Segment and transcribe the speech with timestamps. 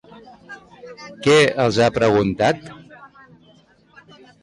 [1.27, 2.67] Què els ha preguntat?